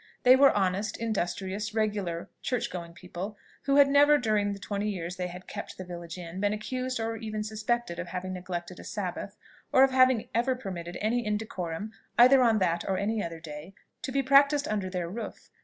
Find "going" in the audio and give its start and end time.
2.71-2.93